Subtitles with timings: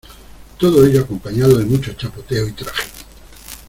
[0.57, 2.89] todo ello acompañado de mucho chapoteo y trajín.